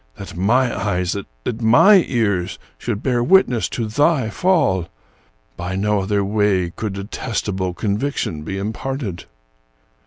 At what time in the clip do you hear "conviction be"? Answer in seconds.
7.75-8.57